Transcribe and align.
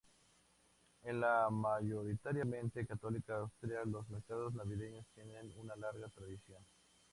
En 1.03 1.19
la 1.19 1.47
mayoritariamente 1.51 2.87
católica 2.87 3.37
Austria, 3.37 3.83
los 3.85 4.09
mercados 4.09 4.51
navideños 4.55 5.05
tienen 5.13 5.51
una 5.59 5.75
larga 5.75 6.07
tradición. 6.07 6.65